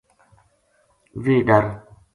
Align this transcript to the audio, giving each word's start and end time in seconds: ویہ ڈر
ویہ 1.23 1.41
ڈر 1.47 1.63